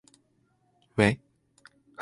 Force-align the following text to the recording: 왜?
왜? 0.97 1.07